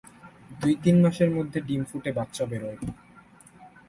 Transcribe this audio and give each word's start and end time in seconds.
দুই-তিন 0.61 0.95
মাসের 1.03 1.29
মধ্যে 1.37 1.59
ডিম 1.67 1.81
ফুটে 1.89 2.11
বাচ্চা 2.17 2.43
বেরোয়। 2.45 2.79